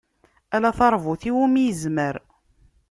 Ala 0.55 0.71
taṛbut 0.77 1.21
iwumi 1.29 1.61
izmer. 1.71 2.15